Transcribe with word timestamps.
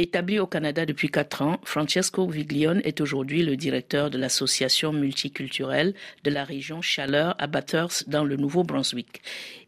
Établi 0.00 0.38
au 0.38 0.46
Canada 0.46 0.86
depuis 0.86 1.10
quatre 1.10 1.42
ans, 1.42 1.60
Francesco 1.62 2.26
Viglione 2.26 2.80
est 2.84 3.02
aujourd'hui 3.02 3.42
le 3.42 3.54
directeur 3.54 4.08
de 4.08 4.16
l'association 4.16 4.94
multiculturelle 4.94 5.92
de 6.24 6.30
la 6.30 6.42
région 6.42 6.80
Chaleur 6.80 7.34
à 7.38 7.46
Bathurst 7.46 8.08
dans 8.08 8.24
le 8.24 8.38
Nouveau-Brunswick. 8.38 9.20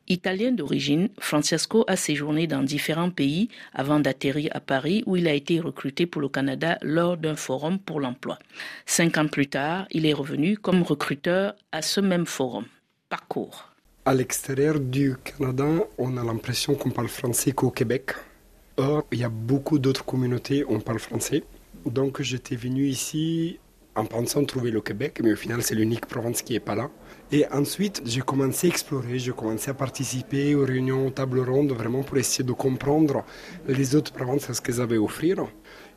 Italien 0.08 0.53
d'origine, 0.53 1.10
Francesco 1.18 1.84
a 1.87 1.96
séjourné 1.96 2.46
dans 2.46 2.62
différents 2.62 3.10
pays 3.10 3.50
avant 3.74 4.00
d'atterrir 4.00 4.50
à 4.54 4.60
Paris 4.60 5.03
où 5.04 5.16
il 5.16 5.29
a 5.29 5.34
été 5.34 5.60
recruté 5.60 6.06
pour 6.06 6.23
le 6.23 6.30
Canada 6.30 6.79
lors 6.80 7.19
d'un 7.19 7.37
forum 7.37 7.79
pour 7.79 8.01
l'emploi. 8.01 8.39
Cinq 8.87 9.19
ans 9.19 9.29
plus 9.29 9.49
tard, 9.49 9.87
il 9.91 10.07
est 10.07 10.14
revenu 10.14 10.57
comme 10.57 10.80
recruteur 10.80 11.53
à 11.73 11.83
ce 11.83 12.01
même 12.01 12.25
forum. 12.25 12.64
Parcours. 13.11 13.69
À 14.07 14.14
l'extérieur 14.14 14.80
du 14.80 15.14
Canada, 15.23 15.85
on 15.99 16.17
a 16.17 16.25
l'impression 16.25 16.75
qu'on 16.75 16.91
parle 16.91 17.09
français 17.09 17.53
qu'au 17.53 17.71
Québec. 17.71 18.12
Or, 18.79 19.04
il 19.12 19.18
y 19.18 19.25
a 19.25 19.29
beaucoup 19.29 19.79
d'autres 19.79 20.04
communautés 20.04 20.64
on 20.66 20.80
parle 20.80 20.98
français. 20.98 21.45
Donc, 21.84 22.22
j'étais 22.22 22.57
venu 22.57 22.86
ici 22.86 23.58
en 23.95 24.07
pensant 24.07 24.43
trouver 24.45 24.71
le 24.71 24.81
Québec, 24.81 25.21
mais 25.22 25.35
au 25.35 25.36
final, 25.36 25.62
c'est 25.62 25.75
l'unique 25.75 26.07
province 26.07 26.40
qui 26.40 26.54
n'est 26.54 26.61
pas 26.61 26.75
là. 26.75 26.90
Et 27.31 27.46
ensuite, 27.48 28.00
j'ai 28.07 28.22
commencé 28.22 28.68
à 28.68 28.71
explorer, 28.71 29.18
j'ai 29.18 29.32
commencé 29.32 29.71
à 29.71 29.75
participer 29.75 30.54
aux 30.54 30.64
réunions, 30.64 31.08
aux 31.08 31.11
tables 31.11 31.40
rondes, 31.40 31.72
vraiment 31.72 32.03
pour 32.03 32.17
essayer 32.17 32.45
de 32.45 32.53
comprendre 32.53 33.25
les 33.69 33.95
autres 33.95 34.12
provinces, 34.12 34.50
ce 34.50 34.61
qu'elles 34.62 34.81
avaient 34.81 34.97
à 34.97 35.03
offrir. 35.03 35.45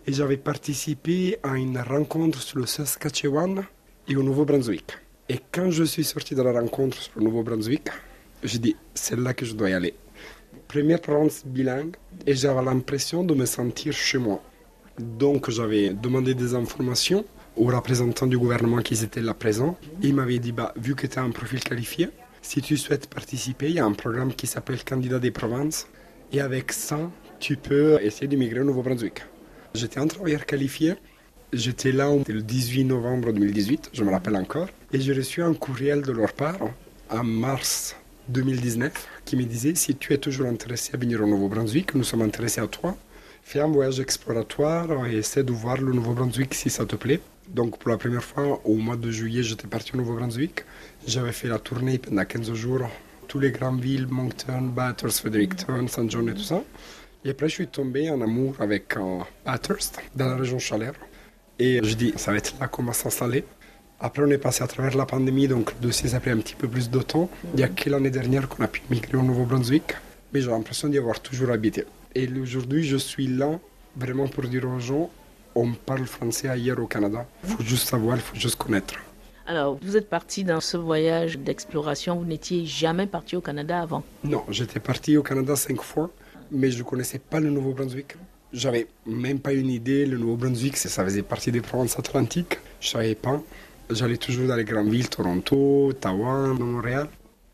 Et 0.05 0.11
j'avais 0.11 0.37
participé 0.37 1.37
à 1.43 1.55
une 1.55 1.77
rencontre 1.77 2.41
sur 2.41 2.59
le 2.59 2.65
Saskatchewan 2.65 3.63
et 4.09 4.17
au 4.17 4.23
Nouveau-Brunswick. 4.23 4.97
Et 5.29 5.39
quand 5.51 5.71
je 5.71 5.85
suis 5.85 6.03
sorti 6.03 6.35
de 6.35 6.41
la 6.41 6.51
rencontre 6.51 7.01
sur 7.01 7.13
le 7.15 7.23
Nouveau-Brunswick, 7.23 7.87
j'ai 8.43 8.59
dit, 8.59 8.75
c'est 8.93 9.17
là 9.17 9.33
que 9.33 9.45
je 9.45 9.53
dois 9.53 9.69
y 9.69 9.73
aller 9.73 9.93
première 10.75 10.99
province 10.99 11.43
bilingue 11.45 11.95
et 12.27 12.35
j'avais 12.35 12.61
l'impression 12.61 13.23
de 13.23 13.33
me 13.33 13.45
sentir 13.45 13.93
chez 13.93 14.17
moi. 14.17 14.43
Donc 14.99 15.49
j'avais 15.49 15.91
demandé 15.91 16.33
des 16.35 16.53
informations 16.53 17.23
aux 17.55 17.67
représentants 17.67 18.27
du 18.27 18.37
gouvernement 18.37 18.81
qui 18.81 19.01
étaient 19.01 19.21
là 19.21 19.33
présents. 19.33 19.77
Ils 20.01 20.13
m'avaient 20.13 20.39
dit, 20.39 20.51
bah, 20.51 20.73
vu 20.75 20.93
que 20.93 21.07
tu 21.07 21.17
as 21.17 21.21
un 21.21 21.31
profil 21.31 21.61
qualifié, 21.61 22.09
si 22.41 22.61
tu 22.61 22.75
souhaites 22.75 23.07
participer, 23.07 23.69
il 23.69 23.75
y 23.75 23.79
a 23.79 23.85
un 23.85 23.93
programme 23.93 24.33
qui 24.33 24.47
s'appelle 24.47 24.83
Candidat 24.83 25.19
des 25.19 25.31
provinces. 25.31 25.87
Et 26.33 26.41
avec 26.41 26.73
ça, 26.73 26.99
tu 27.39 27.55
peux 27.55 27.97
essayer 28.01 28.27
d'immigrer 28.27 28.59
au 28.59 28.65
Nouveau-Brunswick. 28.65 29.21
J'étais 29.75 30.01
un 30.01 30.07
travailleur 30.07 30.45
qualifié. 30.45 30.95
J'étais 31.53 31.93
là 31.93 32.09
le 32.27 32.41
18 32.41 32.83
novembre 32.83 33.31
2018, 33.31 33.91
je 33.93 34.03
me 34.03 34.11
rappelle 34.11 34.35
encore. 34.35 34.67
Et 34.91 34.99
j'ai 34.99 35.13
reçu 35.13 35.41
un 35.41 35.53
courriel 35.53 36.01
de 36.01 36.11
leur 36.11 36.33
part 36.33 36.59
en 37.09 37.23
mars 37.23 37.95
2019 38.29 39.07
qui 39.25 39.35
me 39.35 39.43
disait 39.43 39.75
si 39.75 39.95
tu 39.95 40.13
es 40.13 40.17
toujours 40.17 40.47
intéressé 40.47 40.91
à 40.93 40.97
venir 40.97 41.21
au 41.21 41.27
Nouveau-Brunswick, 41.27 41.93
nous 41.95 42.03
sommes 42.03 42.21
intéressés 42.21 42.61
à 42.61 42.67
toi. 42.67 42.95
Fais 43.43 43.59
un 43.59 43.67
voyage 43.67 43.99
exploratoire 43.99 45.05
et 45.05 45.17
essaie 45.17 45.43
de 45.43 45.51
voir 45.51 45.79
le 45.79 45.91
Nouveau-Brunswick 45.93 46.53
si 46.53 46.69
ça 46.69 46.85
te 46.85 46.95
plaît. 46.95 47.21
Donc 47.47 47.77
pour 47.77 47.89
la 47.91 47.97
première 47.97 48.23
fois, 48.23 48.59
au 48.65 48.75
mois 48.75 48.95
de 48.95 49.11
juillet, 49.11 49.43
j'étais 49.43 49.67
parti 49.67 49.93
au 49.93 49.97
Nouveau-Brunswick. 49.97 50.65
J'avais 51.05 51.31
fait 51.31 51.47
la 51.47 51.59
tournée 51.59 51.99
pendant 51.99 52.25
15 52.25 52.53
jours, 52.53 52.89
tous 53.27 53.39
les 53.39 53.51
grandes 53.51 53.81
villes, 53.81 54.07
Moncton, 54.07 54.63
Bathurst, 54.63 55.19
Fredericton, 55.19 55.87
St. 55.87 56.09
John 56.09 56.27
et 56.29 56.33
tout 56.33 56.39
ça. 56.39 56.63
Et 57.23 57.29
après, 57.29 57.49
je 57.49 57.55
suis 57.55 57.67
tombé 57.67 58.09
en 58.09 58.21
amour 58.21 58.55
avec 58.59 58.97
euh, 58.97 59.19
Bathurst, 59.45 59.99
dans 60.15 60.27
la 60.27 60.35
région 60.37 60.59
Chaleur. 60.59 60.93
Et 61.57 61.79
je 61.83 61.95
dis, 61.95 62.13
ça 62.17 62.31
va 62.31 62.37
être 62.37 62.53
là 62.59 62.67
qu'on 62.67 62.83
va 62.83 62.93
s'installer. 62.93 63.45
Après, 63.99 64.21
on 64.23 64.29
est 64.29 64.37
passé 64.37 64.63
à 64.63 64.67
travers 64.67 64.95
la 64.97 65.05
pandémie, 65.05 65.47
donc 65.47 65.73
le 65.73 65.87
dossier 65.87 66.09
ça 66.09 66.17
a 66.17 66.19
pris 66.19 66.31
un 66.31 66.37
petit 66.37 66.55
peu 66.55 66.67
plus 66.67 66.89
de 66.89 66.99
temps. 66.99 67.29
Il 67.53 67.61
y 67.61 67.63
a 67.63 67.69
que 67.69 67.89
l'année 67.89 68.09
dernière 68.09 68.49
qu'on 68.49 68.63
a 68.63 68.67
pu 68.67 68.81
migrer 68.89 69.17
au 69.17 69.23
Nouveau-Brunswick, 69.23 69.95
mais 70.33 70.41
j'ai 70.41 70.49
l'impression 70.49 70.89
d'y 70.89 70.97
avoir 70.97 71.19
toujours 71.21 71.49
habité. 71.51 71.85
Et 72.13 72.29
aujourd'hui, 72.39 72.83
je 72.83 72.97
suis 72.97 73.27
là 73.27 73.59
vraiment 73.95 74.27
pour 74.27 74.43
dire 74.43 74.67
aux 74.67 74.79
gens, 74.79 75.09
on 75.55 75.71
parle 75.71 76.05
français 76.05 76.49
ailleurs 76.49 76.79
au 76.79 76.87
Canada. 76.87 77.25
Il 77.45 77.49
faut 77.51 77.63
juste 77.63 77.87
savoir, 77.87 78.17
il 78.17 78.21
faut 78.21 78.35
juste 78.35 78.57
connaître. 78.57 78.95
Alors, 79.47 79.77
vous 79.81 79.95
êtes 79.95 80.09
parti 80.09 80.43
dans 80.43 80.59
ce 80.59 80.75
voyage 80.75 81.37
d'exploration, 81.37 82.17
vous 82.17 82.25
n'étiez 82.25 82.65
jamais 82.65 83.07
parti 83.07 83.37
au 83.37 83.41
Canada 83.41 83.79
avant? 83.79 84.03
Non, 84.23 84.43
j'étais 84.49 84.81
parti 84.81 85.15
au 85.15 85.23
Canada 85.23 85.55
cinq 85.55 85.81
fois, 85.81 86.09
mais 86.51 86.69
je 86.69 86.79
ne 86.79 86.83
connaissais 86.83 87.19
pas 87.19 87.39
le 87.39 87.49
Nouveau-Brunswick. 87.49 88.17
J'avais 88.51 88.87
même 89.05 89.39
pas 89.39 89.53
une 89.53 89.69
idée, 89.69 90.05
le 90.05 90.17
Nouveau-Brunswick, 90.17 90.75
ça 90.75 91.03
faisait 91.03 91.21
partie 91.21 91.51
des 91.51 91.61
provinces 91.61 91.97
atlantiques. 91.97 92.59
Je 92.81 92.89
savais 92.89 93.15
pas. 93.15 93.41
J'allais 93.91 94.17
toujours 94.17 94.47
dans 94.47 94.55
les 94.55 94.65
grandes 94.65 94.89
villes, 94.89 95.09
Toronto, 95.09 95.89
Ottawa, 95.89 96.47
Montréal. 96.53 97.07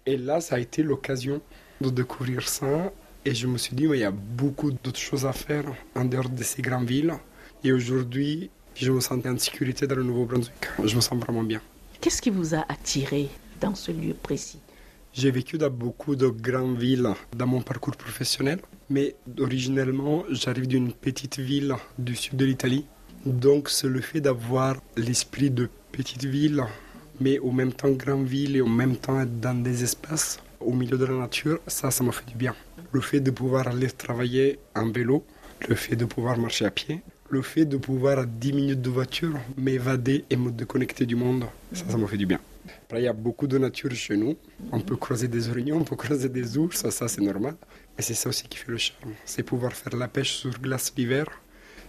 Et 0.06 0.16
là, 0.16 0.40
ça 0.40 0.56
a 0.56 0.60
été 0.60 0.82
l'occasion 0.82 1.42
de 1.82 1.90
découvrir 1.90 2.48
ça. 2.48 2.94
Et 3.26 3.36
je 3.36 3.48
me 3.48 3.58
suis 3.58 3.76
dit, 3.76 3.86
mais 3.86 3.98
il 3.98 4.02
y 4.02 4.06
a 4.06 4.12
beaucoup 4.12 4.72
d'autres 4.72 5.00
choses 5.00 5.26
à 5.26 5.34
faire 5.34 5.66
en 5.94 6.06
dehors 6.06 6.30
de 6.30 6.42
ces 6.42 6.62
grandes 6.62 6.88
villes. 6.88 7.14
Et 7.66 7.74
aujourd'hui, 7.74 8.50
je 8.76 8.92
me 8.94 9.02
sentais 9.02 9.28
en 9.28 9.38
sécurité 9.38 9.88
dans 9.88 9.96
le 9.96 10.04
Nouveau-Brunswick. 10.04 10.68
Je 10.82 10.96
me 10.96 11.02
sens 11.02 11.20
vraiment 11.20 11.44
bien. 11.44 11.62
Qu'est-ce 12.00 12.22
qui 12.22 12.30
vous 12.30 12.56
a 12.56 12.64
attiré 12.70 13.28
dans 13.60 13.76
ce 13.76 13.92
lieu 13.92 14.14
précis? 14.14 14.60
J'ai 15.14 15.32
vécu 15.32 15.58
dans 15.58 15.70
beaucoup 15.70 16.16
de 16.16 16.30
grandes 16.30 16.78
villes 16.78 17.10
dans 17.36 17.48
mon 17.48 17.62
parcours 17.62 17.98
professionnel. 17.98 18.62
Mais 18.90 19.16
originellement, 19.38 20.24
j'arrive 20.30 20.68
d'une 20.68 20.94
petite 20.94 21.40
ville 21.40 21.76
du 22.00 22.16
sud 22.16 22.38
de 22.38 22.46
l'Italie. 22.46 22.86
Donc, 23.26 23.70
c'est 23.70 23.90
le 23.90 24.00
fait 24.00 24.22
d'avoir 24.22 24.78
l'esprit 24.96 25.52
de 25.52 25.70
petite 25.92 26.26
ville, 26.26 26.64
mais 27.20 27.40
au 27.40 27.52
même 27.52 27.74
temps 27.74 27.92
grande 27.92 28.26
ville 28.26 28.56
et 28.56 28.62
en 28.62 28.70
même 28.70 28.96
temps 28.96 29.20
être 29.22 29.40
dans 29.40 29.62
des 29.62 29.84
espaces 29.84 30.40
au 30.60 30.74
milieu 30.74 30.98
de 30.98 31.06
la 31.06 31.16
nature, 31.16 31.60
ça, 31.68 31.92
ça 31.92 32.04
m'a 32.04 32.12
fait 32.12 32.26
du 32.28 32.36
bien. 32.36 32.56
Le 32.92 33.02
fait 33.02 33.20
de 33.20 33.32
pouvoir 33.32 33.68
aller 33.68 33.90
travailler 33.90 34.60
en 34.76 34.90
vélo, 34.90 35.24
le 35.68 35.76
fait 35.76 35.96
de 35.96 36.06
pouvoir 36.06 36.38
marcher 36.38 36.66
à 36.66 36.72
pied, 36.72 37.02
le 37.30 37.42
fait 37.42 37.66
de 37.66 37.78
pouvoir 37.78 38.20
à 38.20 38.26
10 38.26 38.54
minutes 38.54 38.82
de 38.82 38.90
voiture 38.90 39.38
m'évader 39.58 40.26
et 40.30 40.36
me 40.36 40.52
déconnecter 40.52 41.06
du 41.06 41.16
monde, 41.16 41.46
ça, 41.74 41.86
ça 41.90 41.98
m'a 41.98 42.08
fait 42.08 42.18
du 42.18 42.26
bien. 42.26 42.40
Après, 42.84 43.02
il 43.02 43.06
y 43.06 43.08
a 43.08 43.14
beaucoup 43.14 43.48
de 43.48 43.58
nature 43.58 43.92
chez 43.92 44.18
nous. 44.18 44.36
On 44.72 44.82
peut 44.82 44.96
croiser 44.98 45.28
des 45.28 45.50
orignons, 45.50 45.78
on 45.78 45.84
peut 45.84 45.96
croiser 45.96 46.30
des 46.30 46.58
ours, 46.58 46.78
ça, 46.78 46.92
ça 46.92 47.08
c'est 47.08 47.22
normal. 47.22 47.56
Mais 47.98 48.04
c'est 48.04 48.14
ça 48.14 48.30
aussi 48.30 48.48
qui 48.48 48.58
fait 48.58 48.72
le 48.72 48.78
charme. 48.78 49.14
C'est 49.26 49.44
pouvoir 49.44 49.74
faire 49.74 49.96
la 49.96 50.08
pêche 50.08 50.34
sur 50.34 50.52
glace 50.60 50.94
l'hiver, 50.98 51.26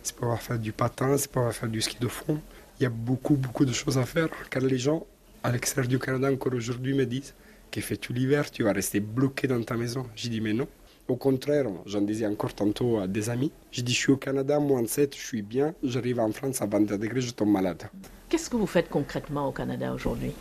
c'est 0.02 0.14
pouvoir 0.14 0.40
faire 0.40 0.58
du 0.58 0.72
patin, 0.72 1.16
c'est 1.18 1.30
pouvoir 1.30 1.52
faire 1.52 1.68
du 1.68 1.80
ski 1.80 1.96
de 2.00 2.08
fond, 2.08 2.40
il 2.82 2.86
y 2.86 2.86
a 2.86 2.90
beaucoup, 2.90 3.36
beaucoup 3.36 3.64
de 3.64 3.72
choses 3.72 3.96
à 3.96 4.04
faire. 4.04 4.28
Car 4.50 4.62
les 4.62 4.76
gens 4.76 5.06
à 5.44 5.52
l'extérieur 5.52 5.88
du 5.88 6.00
Canada, 6.00 6.28
encore 6.32 6.52
aujourd'hui, 6.52 6.94
me 6.94 7.06
disent 7.06 7.32
que 7.70 7.80
fais-tu 7.80 8.12
l'hiver 8.12 8.50
Tu 8.50 8.64
vas 8.64 8.72
rester 8.72 8.98
bloqué 8.98 9.46
dans 9.46 9.62
ta 9.62 9.76
maison. 9.76 10.04
J'ai 10.16 10.28
dit, 10.28 10.40
mais 10.40 10.52
non. 10.52 10.66
Au 11.06 11.14
contraire, 11.14 11.66
j'en 11.86 12.00
disais 12.00 12.26
encore 12.26 12.54
tantôt 12.54 12.98
à 12.98 13.06
des 13.06 13.30
amis. 13.30 13.52
J'ai 13.70 13.82
dit, 13.82 13.92
je 13.92 13.98
suis 13.98 14.10
au 14.10 14.16
Canada, 14.16 14.58
moins 14.58 14.84
7, 14.84 15.14
je 15.16 15.20
suis 15.20 15.42
bien. 15.42 15.74
J'arrive 15.84 16.18
en 16.18 16.32
France 16.32 16.60
à 16.60 16.66
22 16.66 16.98
degrés, 16.98 17.20
je 17.20 17.30
tombe 17.30 17.50
malade. 17.50 17.84
Qu'est-ce 18.28 18.50
que 18.50 18.56
vous 18.56 18.66
faites 18.66 18.88
concrètement 18.88 19.46
au 19.46 19.52
Canada 19.52 19.92
aujourd'hui? 19.92 20.32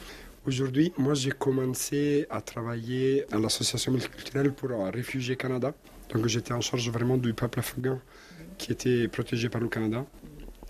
Aujourd'hui, 0.47 0.93
moi, 0.97 1.13
j'ai 1.13 1.31
commencé 1.31 2.25
à 2.31 2.41
travailler 2.41 3.25
à 3.31 3.37
l'association 3.37 3.91
multiculturelle 3.91 4.51
pour 4.51 4.71
réfugiés 4.91 5.35
Canada. 5.35 5.75
Donc, 6.11 6.25
j'étais 6.25 6.53
en 6.53 6.61
charge 6.61 6.89
vraiment 6.89 7.17
du 7.17 7.35
peuple 7.35 7.59
afghan 7.59 7.99
qui 8.57 8.71
était 8.71 9.07
protégé 9.07 9.47
par 9.47 9.61
le 9.61 9.67
Canada. 9.67 10.05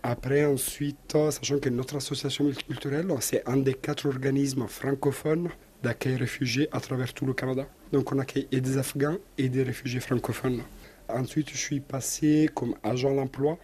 Après, 0.04 0.46
ensuite, 0.46 1.16
sachant 1.30 1.60
que 1.60 1.70
notre 1.70 1.96
association 1.98 2.46
multiculturelle, 2.46 3.08
c'est 3.20 3.48
un 3.48 3.58
des 3.58 3.76
quatre 3.76 4.08
organismes 4.08 4.66
francophones 4.68 5.50
d'accueil 5.84 6.16
réfugiés 6.16 6.68
à 6.72 6.80
travers 6.80 7.14
tout 7.14 7.26
le 7.26 7.34
Canada. 7.34 7.68
Donc 7.92 8.12
on 8.12 8.18
accueille 8.20 8.48
et 8.52 8.62
des 8.62 8.78
Afghans 8.78 9.18
et 9.38 9.48
des 9.50 9.64
réfugiés 9.64 10.00
francophones. 10.00 10.62
Ensuite, 11.08 11.52
je 11.52 11.58
suis 11.58 11.80
passé 11.80 12.50
comme 12.54 12.76
agent 12.84 13.14
d'emploi 13.14 13.58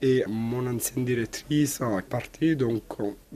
et 0.00 0.24
mon 0.28 0.66
ancienne 0.66 1.04
directrice 1.04 1.80
a 1.80 2.00
parti, 2.02 2.56
donc 2.56 2.82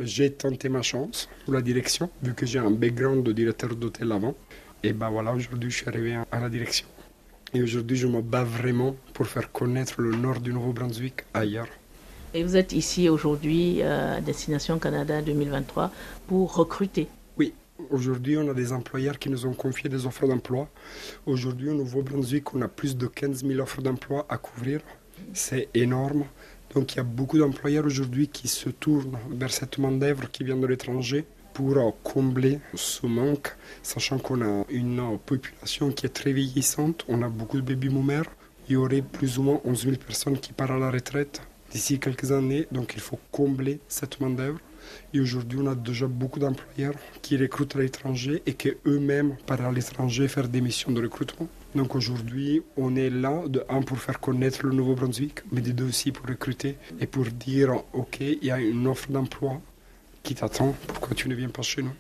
j'ai 0.01 0.33
tenté 0.33 0.69
ma 0.69 0.83
chance 0.83 1.29
pour 1.45 1.55
la 1.55 1.63
direction, 1.63 2.11
vu 2.23 2.35
que 2.35 2.47
j'ai 2.47 2.59
un 2.59 2.71
background 2.71 3.23
de 3.23 3.33
directeur 3.33 3.77
d'hôtel 3.77 4.13
avant. 4.13 4.35
Et 4.83 4.93
ben 4.93 5.11
voilà, 5.11 5.33
aujourd'hui 5.33 5.71
je 5.71 5.77
suis 5.77 5.89
arrivé 5.89 6.19
à 6.31 6.41
la 6.41 6.49
direction. 6.49 6.87
Et 7.55 7.63
aujourd'hui, 7.63 7.97
je 7.97 8.07
me 8.07 8.21
bats 8.21 8.45
vraiment 8.45 8.97
pour 9.15 9.27
faire 9.27 9.53
connaître 9.53 10.01
le 10.01 10.17
nord 10.17 10.41
du 10.41 10.53
Nouveau-Brunswick 10.53 11.23
ailleurs. 11.33 11.69
Et 12.37 12.43
vous 12.43 12.59
êtes 12.59 12.75
ici 12.75 13.09
aujourd'hui 13.09 13.81
à 13.81 14.21
Destination 14.21 14.79
Canada 14.79 15.23
2023 15.23 15.91
pour 16.27 16.55
recruter. 16.55 17.09
Oui, 17.39 17.55
aujourd'hui 17.89 18.37
on 18.37 18.47
a 18.51 18.53
des 18.53 18.75
employeurs 18.75 19.19
qui 19.19 19.31
nous 19.31 19.47
ont 19.47 19.55
confié 19.55 19.89
des 19.89 20.05
offres 20.05 20.27
d'emploi. 20.27 20.69
Aujourd'hui 21.25 21.71
au 21.71 21.75
Nouveau-Brunswick 21.75 22.53
on 22.53 22.61
a 22.61 22.69
plus 22.69 22.95
de 22.95 23.07
15 23.07 23.43
000 23.43 23.59
offres 23.59 23.81
d'emploi 23.81 24.27
à 24.29 24.37
couvrir. 24.37 24.81
C'est 25.33 25.71
énorme. 25.73 26.27
Donc 26.75 26.93
il 26.93 26.97
y 26.99 27.01
a 27.01 27.05
beaucoup 27.05 27.39
d'employeurs 27.39 27.87
aujourd'hui 27.87 28.29
qui 28.29 28.49
se 28.49 28.69
tournent 28.69 29.17
vers 29.31 29.51
cette 29.51 29.79
main-d'œuvre 29.79 30.31
qui 30.31 30.45
vient 30.45 30.59
de 30.59 30.67
l'étranger 30.67 31.25
pour 31.55 31.97
combler 32.03 32.59
ce 32.75 33.07
manque, 33.07 33.57
sachant 33.83 34.19
qu'on 34.19 34.43
a 34.43 34.67
une 34.69 35.19
population 35.25 35.91
qui 35.91 36.05
est 36.05 36.11
très 36.11 36.35
vieillissante, 36.35 37.03
on 37.09 37.23
a 37.23 37.31
beaucoup 37.31 37.57
de 37.57 37.63
baby-boomers, 37.63 38.31
il 38.69 38.75
y 38.75 38.77
aurait 38.77 39.01
plus 39.01 39.39
ou 39.39 39.43
moins 39.45 39.61
11 39.65 39.85
000 39.85 39.97
personnes 39.97 40.39
qui 40.39 40.53
partent 40.53 40.73
à 40.73 40.79
la 40.79 40.91
retraite 40.91 41.41
d'ici 41.71 41.99
quelques 41.99 42.33
années. 42.33 42.67
Donc 42.73 42.93
il 42.95 43.01
faut 43.01 43.19
combler 43.31 43.81
cette 43.89 44.21
main-d'œuvre. 44.21 44.59
Et 45.13 45.21
aujourd'hui, 45.21 45.59
on 45.61 45.67
a 45.67 45.75
déjà 45.75 46.07
beaucoup 46.07 46.39
d'employeurs 46.39 46.95
qui 47.21 47.37
recrutent 47.37 47.75
à 47.75 47.81
l'étranger 47.81 48.43
et 48.47 48.55
qui 48.55 48.73
eux-mêmes 48.87 49.37
partent 49.45 49.63
à 49.63 49.73
l'étranger 49.73 50.29
faire 50.29 50.49
des 50.49 50.61
missions 50.61 50.93
de 50.93 51.03
recrutement. 51.03 51.49
Donc 51.75 51.97
aujourd'hui, 51.97 52.63
on 52.77 52.95
est 52.95 53.11
là, 53.11 53.43
de 53.49 53.65
un, 53.69 53.83
pour 53.83 53.99
faire 53.99 54.21
connaître 54.21 54.65
le 54.65 54.73
Nouveau-Brunswick, 54.73 55.41
mais 55.51 55.61
de 55.61 55.73
deux 55.73 55.89
aussi 55.89 56.13
pour 56.13 56.27
recruter 56.27 56.77
et 57.01 57.07
pour 57.07 57.25
dire, 57.25 57.83
OK, 57.93 58.21
il 58.21 58.45
y 58.45 58.51
a 58.51 58.61
une 58.61 58.87
offre 58.87 59.11
d'emploi 59.11 59.61
qui 60.23 60.35
t'attend, 60.35 60.75
pourquoi 60.87 61.15
tu 61.15 61.29
ne 61.29 61.35
viens 61.35 61.49
pas 61.49 61.63
chez 61.63 61.83
nous? 61.83 61.93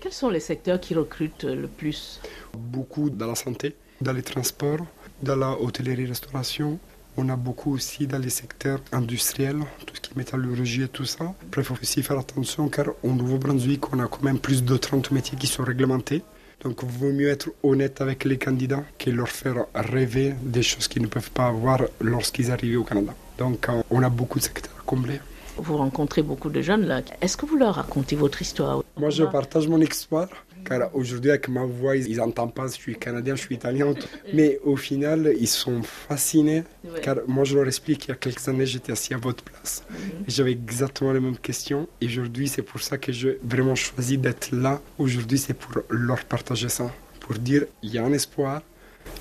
Quels 0.00 0.12
sont 0.12 0.30
les 0.30 0.40
secteurs 0.40 0.80
qui 0.80 0.94
recrutent 0.94 1.44
le 1.44 1.66
plus? 1.66 2.20
Beaucoup 2.56 3.10
dans 3.10 3.26
la 3.26 3.34
santé, 3.34 3.74
dans 4.00 4.12
les 4.12 4.22
transports, 4.22 4.86
dans 5.22 5.36
la 5.36 5.60
hôtellerie-restauration, 5.60 6.78
on 7.18 7.28
a 7.28 7.36
beaucoup 7.36 7.74
aussi 7.74 8.06
dans 8.06 8.18
les 8.18 8.30
secteurs 8.30 8.78
industriels, 8.92 9.58
tout 9.84 9.96
ce 9.96 10.00
qui 10.00 10.12
est 10.12 10.16
métallurgie 10.16 10.82
et 10.82 10.88
tout 10.88 11.04
ça. 11.04 11.34
Après, 11.48 11.62
il 11.62 11.64
faut 11.64 11.74
aussi 11.82 12.02
faire 12.02 12.18
attention 12.18 12.68
car 12.68 12.86
au 13.02 13.10
Nouveau-Brunswick, 13.10 13.92
on 13.92 13.98
a 13.98 14.06
quand 14.06 14.22
même 14.22 14.38
plus 14.38 14.62
de 14.64 14.76
30 14.76 15.10
métiers 15.10 15.36
qui 15.36 15.48
sont 15.48 15.64
réglementés. 15.64 16.22
Donc, 16.62 16.80
il 16.82 16.88
vaut 16.88 17.12
mieux 17.12 17.28
être 17.28 17.50
honnête 17.64 18.00
avec 18.00 18.24
les 18.24 18.38
candidats 18.38 18.84
que 18.98 19.10
leur 19.10 19.28
faire 19.28 19.66
rêver 19.74 20.34
des 20.42 20.62
choses 20.62 20.86
qu'ils 20.86 21.02
ne 21.02 21.08
peuvent 21.08 21.32
pas 21.32 21.46
avoir 21.46 21.82
lorsqu'ils 22.00 22.52
arrivent 22.52 22.80
au 22.80 22.84
Canada. 22.84 23.12
Donc, 23.36 23.68
euh, 23.68 23.82
on 23.90 24.02
a 24.02 24.08
beaucoup 24.08 24.38
de 24.38 24.44
secteurs 24.44 24.74
à 24.78 24.82
combler. 24.84 25.20
Vous 25.56 25.76
rencontrez 25.76 26.22
beaucoup 26.22 26.50
de 26.50 26.60
jeunes 26.62 26.86
là. 26.86 27.02
Est-ce 27.20 27.36
que 27.36 27.46
vous 27.46 27.56
leur 27.56 27.74
racontez 27.74 28.14
votre 28.14 28.40
histoire? 28.42 28.82
Moi, 28.96 29.10
je 29.10 29.24
partage 29.24 29.66
mon 29.66 29.80
histoire. 29.80 30.28
Car 30.68 30.94
aujourd'hui, 30.94 31.30
avec 31.30 31.48
ma 31.48 31.64
voix, 31.64 31.96
ils 31.96 32.16
n'entendent 32.16 32.52
pas 32.52 32.66
je 32.66 32.72
suis 32.72 32.96
canadien, 32.96 33.34
je 33.36 33.40
suis 33.40 33.54
italien. 33.54 33.94
Mais 34.34 34.58
au 34.64 34.76
final, 34.76 35.32
ils 35.40 35.48
sont 35.48 35.82
fascinés. 35.82 36.64
Car 37.02 37.16
moi, 37.26 37.44
je 37.44 37.56
leur 37.56 37.66
explique 37.66 38.00
qu'il 38.00 38.10
y 38.10 38.12
a 38.12 38.16
quelques 38.16 38.46
années, 38.48 38.66
j'étais 38.66 38.92
assis 38.92 39.14
à 39.14 39.16
votre 39.16 39.42
place. 39.42 39.84
Et 40.26 40.30
j'avais 40.30 40.52
exactement 40.52 41.12
les 41.12 41.20
mêmes 41.20 41.38
questions. 41.38 41.88
Et 42.00 42.06
aujourd'hui, 42.06 42.48
c'est 42.48 42.62
pour 42.62 42.82
ça 42.82 42.98
que 42.98 43.12
j'ai 43.12 43.38
vraiment 43.42 43.74
choisi 43.74 44.18
d'être 44.18 44.50
là. 44.52 44.80
Aujourd'hui, 44.98 45.38
c'est 45.38 45.54
pour 45.54 45.82
leur 45.88 46.24
partager 46.24 46.68
ça. 46.68 46.92
Pour 47.20 47.36
dire, 47.36 47.64
il 47.82 47.90
y 47.90 47.98
a 47.98 48.04
un 48.04 48.12
espoir. 48.12 48.62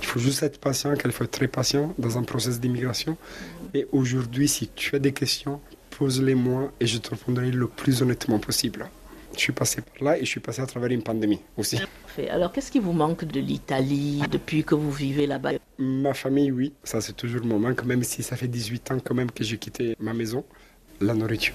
Il 0.02 0.06
faut 0.06 0.20
juste 0.20 0.44
être 0.44 0.60
patient, 0.60 0.96
qu'il 0.96 1.12
faut 1.12 1.24
être 1.24 1.32
très 1.32 1.48
patient 1.48 1.94
dans 1.98 2.18
un 2.18 2.24
processus 2.24 2.60
d'immigration. 2.60 3.18
Et 3.74 3.88
aujourd'hui, 3.94 4.50
si 4.50 4.68
tu 4.68 4.96
as 4.96 5.00
des 5.00 5.14
questions, 5.14 5.62
pose-les-moi 5.92 6.72
et 6.80 6.88
je 6.88 6.98
te 6.98 7.10
répondrai 7.10 7.52
le 7.52 7.68
plus 7.68 8.02
honnêtement 8.02 8.40
possible. 8.40 8.90
Je 9.38 9.44
suis 9.44 9.54
passé 9.54 9.82
par 9.82 10.04
là 10.04 10.18
et 10.18 10.22
je 10.22 10.26
suis 10.26 10.40
passé 10.40 10.62
à 10.62 10.66
travers 10.66 10.92
une 10.92 11.04
pandémie 11.04 11.40
aussi. 11.58 11.80
Alors, 12.30 12.52
qu'est-ce 12.52 12.72
qui 12.72 12.80
vous 12.80 12.94
manque 12.94 13.24
de 13.24 13.40
l'Italie 13.40 14.22
depuis 14.32 14.64
que 14.64 14.74
vous 14.74 14.92
vivez 14.92 15.28
là-bas? 15.28 15.52
Ma 15.78 16.14
famille, 16.16 16.52
oui, 16.52 16.74
ça 16.84 17.00
c'est 17.02 17.14
toujours 17.14 17.46
mon 17.46 17.60
manque, 17.60 17.86
même 17.86 18.04
si 18.04 18.24
ça 18.24 18.36
fait 18.36 18.48
18 18.48 18.92
ans 18.92 18.98
quand 19.04 19.14
même 19.14 19.30
que 19.30 19.44
j'ai 19.44 19.58
quitté 19.58 19.96
ma 20.00 20.14
maison. 20.14 20.44
La 21.00 21.14
nourriture. 21.14 21.54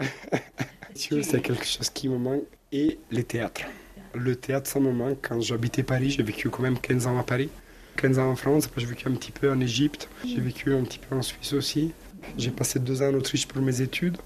c'est 0.94 1.40
quelque 1.40 1.64
chose 1.64 1.90
qui 1.90 2.08
me 2.08 2.18
manque. 2.18 2.42
Et 2.72 2.98
les 3.12 3.22
théâtres. 3.22 3.62
Le 4.14 4.34
théâtre, 4.34 4.68
ça 4.68 4.80
me 4.80 4.92
manque. 4.92 5.18
Quand 5.22 5.40
j'habitais 5.40 5.84
Paris, 5.84 6.10
j'ai 6.10 6.24
vécu 6.24 6.50
quand 6.50 6.62
même 6.62 6.78
15 6.78 7.06
ans 7.06 7.18
à 7.18 7.22
Paris. 7.22 7.50
15 7.96 8.18
ans 8.18 8.30
en 8.30 8.36
France, 8.36 8.66
après 8.66 8.80
j'ai 8.80 8.88
vécu 8.88 9.08
un 9.08 9.12
petit 9.12 9.30
peu 9.30 9.50
en 9.50 9.60
Égypte, 9.60 10.08
j'ai 10.26 10.40
vécu 10.40 10.74
un 10.74 10.82
petit 10.82 10.98
peu 10.98 11.14
en 11.14 11.22
Suisse 11.22 11.52
aussi. 11.52 11.92
J'ai 12.36 12.50
passé 12.50 12.80
deux 12.80 13.02
ans 13.02 13.10
en 13.10 13.14
Autriche 13.14 13.46
pour 13.46 13.62
mes 13.62 13.80
études. 13.80 14.16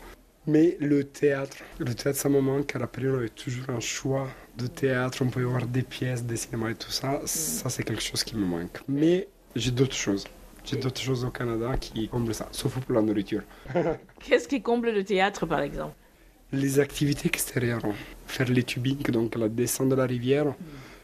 Mais 0.49 0.79
le 0.81 1.05
théâtre, 1.05 1.59
le 1.79 1.95
théâtre, 1.95 2.19
ça 2.19 2.31
me 2.31 2.41
manque, 2.41 2.69
car 2.69 2.83
après, 2.83 3.07
on 3.07 3.17
avait 3.17 3.29
toujours 3.29 3.69
un 3.69 3.81
choix 3.81 4.27
de 4.57 4.67
théâtre, 4.67 5.19
on 5.21 5.27
pouvait 5.27 5.45
voir 5.45 5.67
des 5.67 5.83
pièces, 5.83 6.25
des 6.25 6.37
cinémas 6.37 6.71
et 6.71 6.75
tout 6.75 6.91
ça. 6.91 7.21
Ça, 7.27 7.69
c'est 7.69 7.83
quelque 7.83 8.03
chose 8.03 8.25
qui 8.25 8.35
me 8.35 8.47
manque. 8.47 8.79
Mais 8.89 9.29
j'ai 9.55 9.71
d'autres 9.71 9.95
choses. 9.95 10.25
J'ai 10.65 10.77
d'autres 10.77 11.03
choses 11.03 11.23
au 11.23 11.31
Canada 11.31 11.77
qui 11.79 12.09
comblent 12.09 12.33
ça, 12.33 12.49
sauf 12.51 12.79
pour 12.79 12.95
la 12.95 13.03
nourriture. 13.03 13.43
Qu'est-ce 14.21 14.49
qui 14.49 14.63
comble 14.63 14.91
le 14.91 15.05
théâtre, 15.05 15.45
par 15.45 15.61
exemple? 15.61 15.95
Les 16.51 16.81
activités 16.81 17.29
extérieures. 17.29 17.83
Faire 18.27 18.49
les 18.49 18.63
tubing, 18.63 19.03
donc 19.11 19.37
la 19.37 19.51
descente 19.51 19.91
de 19.91 19.97
la 19.97 20.07
rivière, 20.07 20.55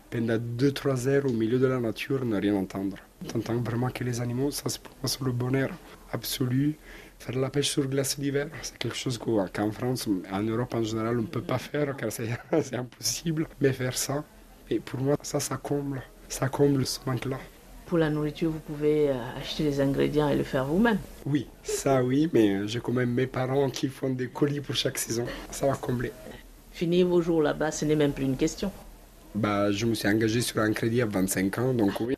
pendant 0.09 0.39
2-3 0.39 1.07
heures 1.07 1.27
au 1.27 1.33
milieu 1.33 1.59
de 1.59 1.67
la 1.67 1.81
nature, 1.81 2.25
ne 2.25 2.41
rien 2.41 2.55
entendre. 2.55 2.97
T'entends 3.29 3.57
vraiment 3.57 3.89
que 3.91 4.05
les 4.05 4.21
animaux, 4.21 4.51
ça 4.51 4.65
c'est 4.69 4.81
pour 4.81 4.95
moi 5.03 5.11
le 5.27 5.33
bonheur 5.33 5.71
absolu. 6.13 6.77
Faire 7.19 7.37
la 7.37 7.49
pêche 7.51 7.71
sur 7.71 7.87
glace 7.87 8.19
l'hiver, 8.19 8.49
c'est 8.63 8.77
quelque 8.77 8.97
chose 8.97 9.19
qu'en 9.19 9.71
France, 9.71 10.09
en 10.31 10.43
Europe 10.43 10.75
en 10.75 10.83
général, 10.83 11.19
on 11.19 11.23
ne 11.23 11.27
peut 11.27 11.43
pas 11.43 11.59
faire 11.59 11.97
car 11.97 12.13
c'est 12.13 12.75
impossible. 12.75 13.47
Mais 13.61 13.73
faire 13.73 13.97
ça, 13.97 14.25
et 14.71 14.79
pour 14.79 15.01
moi, 15.01 15.17
ça, 15.23 15.41
ça 15.41 15.57
comble, 15.57 16.03
ça 16.29 16.49
comble 16.49 16.85
ce 16.87 16.99
manque-là. 17.07 17.39
Pour 17.87 17.99
la 17.99 18.09
nourriture, 18.09 18.51
vous 18.51 18.61
pouvez 18.61 19.11
euh, 19.11 19.15
acheter 19.39 19.63
des 19.63 19.81
ingrédients 19.81 20.29
et 20.29 20.37
le 20.37 20.43
faire 20.43 20.65
vous-même 20.65 20.99
Oui, 21.27 21.47
ça 21.63 22.03
oui, 22.03 22.31
mais 22.33 22.67
j'ai 22.67 22.81
quand 22.81 22.93
même 22.93 23.11
mes 23.11 23.27
parents 23.27 23.69
qui 23.69 23.89
font 23.89 24.09
des 24.09 24.29
colis 24.29 24.61
pour 24.61 24.75
chaque 24.75 24.99
saison. 24.99 25.27
Ça 25.51 25.67
va 25.67 25.75
combler. 25.75 26.13
Finir 26.73 27.07
vos 27.07 27.21
jours 27.21 27.43
là-bas, 27.43 27.71
ce 27.71 27.85
n'est 27.85 27.95
même 27.95 28.13
plus 28.13 28.25
une 28.25 28.37
question. 28.37 28.73
Bah, 29.35 29.71
je 29.71 29.85
me 29.85 29.95
suis 29.95 30.09
engagé 30.09 30.41
sur 30.41 30.61
un 30.61 30.73
crédit 30.73 31.03
à 31.03 31.07
25 31.07 31.59
ans, 31.59 31.75
donc 31.75 32.01
oui. 32.01 32.14